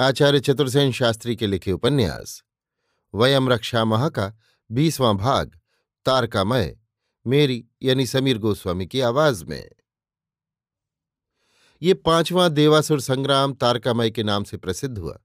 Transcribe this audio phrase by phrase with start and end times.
[0.00, 2.42] आचार्य चतुर्सेन शास्त्री के लिखे उपन्यास,
[3.14, 4.38] वयम रक्षा महा का
[4.70, 5.60] बीसवां भाग,
[6.04, 6.78] तारकामय,
[7.26, 9.70] मेरी यानी समीर गोस्वामी की आवाज़ में।
[11.82, 15.18] ये पांचवां देवासुर संग्राम तारकामय के नाम से प्रसिद्ध हुआ।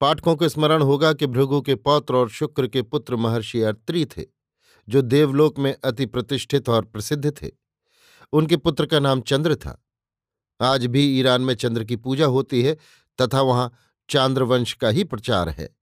[0.00, 4.24] पाठकों को स्मरण होगा कि भृगु के पौत्र और शुक्र के पुत्र महर्षि अत्रि थे,
[4.88, 7.50] जो देवलोक में अति प्रतिष्ठित और प्रसिद्ध थे।
[8.32, 9.84] उनके पुत्र का नाम चंद्र था।
[10.60, 12.76] आज भी ईरान में चंद्र की पूजा होती है
[13.20, 13.78] तथा वहाँ
[14.10, 15.76] चांद्रवंश का ही प्रचार है।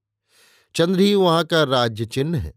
[0.75, 2.55] चंद्र ही वहाँ का राज्य चिन्ह है।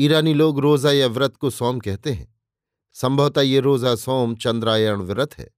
[0.00, 2.40] ईरानी लोग रोजा या व्रत को सोम कहते हैं।
[2.94, 5.50] संभवतः ये रोजा सोम चंद्रायण व्रत है।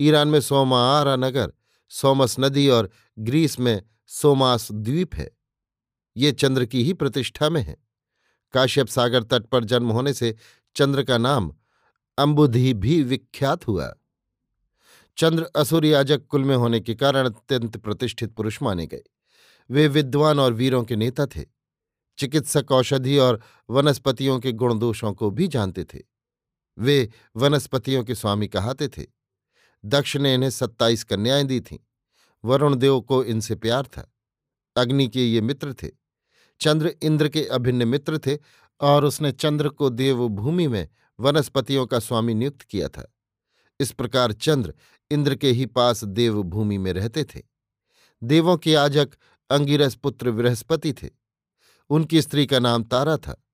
[0.00, 1.52] ईरान में सोमारा नगर,
[1.88, 5.30] सोमस नदी और ग्रीस में सोमास द्वीप है।
[6.16, 7.76] ये चंद्र की ही प्रतिष्ठा में है।
[8.52, 10.36] काश्यप सागर तट पर जन्म होने से
[10.76, 11.54] चंद्र का नाम
[12.18, 13.94] अम्बुधि भी विख्यात हुआ।
[15.16, 19.02] चंद्र असुर याजक कुल में होने के कारण अत्यंत प्रतिष्ठित पुरुष माने गए।
[19.70, 21.44] वे विद्वान और वीरों के नेता थे।
[22.18, 25.98] चिकित्सक औषधि और वनस्पतियों के गुण दोषों को भी जानते थे।
[26.78, 29.06] वे वनस्पतियों के स्वामी कहाते थे।
[29.84, 31.78] दक्ष ने इन्हें सत्ताईस कन्याएँ दी थीं।
[32.44, 34.14] वरुण देव को इनसे प्यार था।
[34.76, 35.88] अग्नि के ये मित्र थे।
[36.60, 38.38] चंद्र इंद्र के अभिन्न मित्र थे
[38.80, 40.88] और उसने चंद्र को देवभूमि में
[41.20, 43.14] वनस्पतियों का स्वामी नियुक्त किया था।
[43.82, 44.74] इस प्रकार चंद्र
[45.10, 47.42] इंद्र के ही पास देवभूमि में रहते थे।
[48.22, 49.10] देवों के याजक
[49.50, 51.10] अंगिरस पुत्र बृहस्पति थे।
[51.90, 53.44] उनकी स्त्री का नाम तारा था।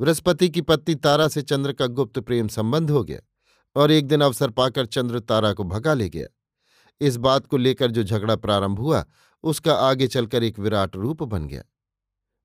[0.00, 3.20] बृहस्पति की पत्नी तारा से चंद्र का गुप्त प्रेम संबंध हो गया
[3.76, 6.26] और एक दिन अवसर पाकर चंद्र तारा को भगा ले गया।
[7.00, 9.04] इस बात को लेकर जो झगड़ा प्रारंभ हुआ,
[9.42, 11.62] उसका आगे चलकर एक विराट रूप बन गया।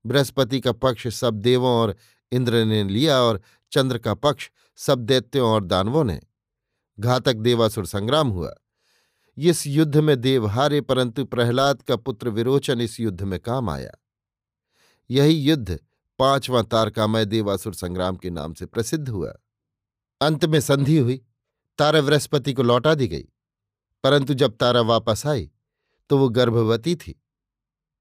[0.06, 1.96] बृहस्पति का पक्ष सब देवों और
[2.32, 3.40] इंद्र ने लिया और
[3.72, 6.20] चंद्र का पक्ष सब दैत्यों और दानवों ने
[7.00, 8.54] घातक देवासुर संग्राम हुआ।
[9.38, 13.90] इस युद्ध में देव हारे, परंतु प्रहलाद का पुत्र विरोचन इस युद्ध में काम आया।
[15.10, 15.78] यही युद्ध
[16.18, 19.34] पांचवां तारकामय देवासुर संग्राम के नाम से प्रसिद्ध हुआ।
[20.20, 21.24] अंत में संधि हुई।
[21.78, 23.24] तारा बृहस्पति को लौटा दी गई।
[24.04, 25.50] परंतु जब तारा वापस आई
[26.08, 27.22] तो वो गर्भवती थी।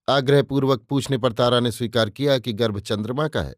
[0.09, 3.55] आग्रहपूर्वक पूछने पर तारा ने स्वीकार किया कि गर्भ चंद्रमा का है।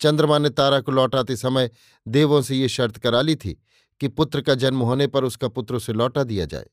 [0.00, 1.70] चंद्रमा ने तारा को लौटाते समय
[2.08, 3.62] देवों से ये शर्त करा ली थी
[4.00, 6.66] कि पुत्र का जन्म होने पर उसका पुत्र उसे लौटा दिया जाए।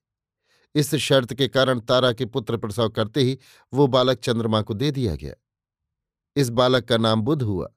[0.75, 3.39] इस शर्त के कारण तारा के पुत्र प्रसव करते ही
[3.73, 5.33] वो बालक चंद्रमा को दे दिया गया।
[6.35, 7.73] इस बालक का नाम बुध हुआ।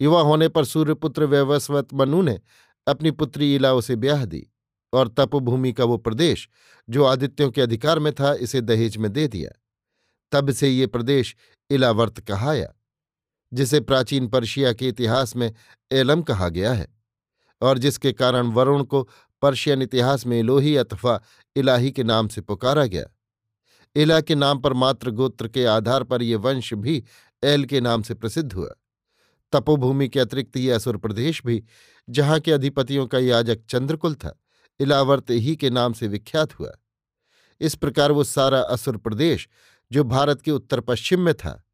[0.00, 2.40] युवा होने पर सूर्यपुत्र वैवस्वत मनु ने
[2.86, 4.46] अपनी पुत्री इला से ब्याह दी
[4.92, 6.48] और तपभूमि का वो प्रदेश,
[6.90, 9.50] जो आदित्यों के अधिकार में था, इसे दहेज में दे दिया।
[10.32, 11.36] तब से ये प्रदेश
[11.70, 12.74] इलावर्त कहाया
[13.52, 15.54] जिसे प्राचीन पर्शिया के इतिहास में
[15.92, 16.95] एलम कहा गया है।
[17.62, 19.08] और जिसके कारण वरुण को
[19.42, 21.20] पर्शियन इतिहास में इलोही अथवा
[21.56, 23.04] इलाही के नाम से पुकारा गया।
[23.96, 27.04] इला के नाम पर मात्र गोत्र के आधार पर ये वंश भी
[27.44, 28.68] एल के नाम से प्रसिद्ध हुआ।
[29.52, 31.64] तपोभूमि के अतिरिक्त ये असुर प्रदेश भी,
[32.08, 34.40] जहाँ के अधिपतियों का याजक चंद्रकुल था
[34.80, 36.72] इलावर्त ही के नाम से विख्यात हुआ।
[37.60, 39.48] इस प्रकार वो सारा असुर प्रदेश,
[39.92, 41.64] जो भारत के उत्तर पश्चिम में था,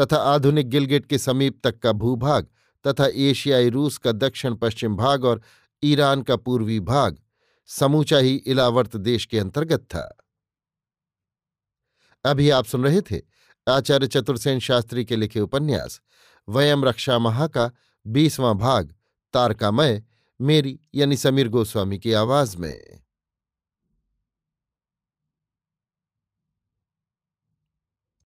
[0.00, 2.46] तथा आधुनिक गिलगिट के समीप तक का भूभाग
[2.86, 5.42] तथा एशियाई रूस का दक्षिण पश्चिम भाग और
[5.82, 7.18] ईरान का पूर्वी भाग।
[7.66, 10.16] समूचा ही इलावर्त देश के अंतर्गत था।
[12.24, 13.22] अभी आप सुन रहे थे
[13.68, 16.00] आचार्य चतुर्सेन शास्त्री के लिखे उपन्यास,
[16.48, 17.70] वयम रक्षा महा का
[18.06, 18.94] बीसवां भाग,
[19.32, 20.02] तारकामय,
[20.40, 23.03] मेरी यानी समीर गोस्वामी की आवाज़ में।